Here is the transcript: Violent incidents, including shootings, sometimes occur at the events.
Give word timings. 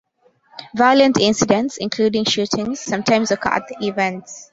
Violent 0.73 1.19
incidents, 1.19 1.77
including 1.77 2.25
shootings, 2.25 2.79
sometimes 2.79 3.29
occur 3.29 3.49
at 3.51 3.67
the 3.67 3.85
events. 3.87 4.49